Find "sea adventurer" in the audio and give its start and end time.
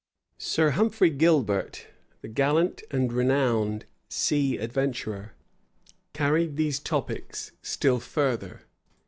4.09-5.35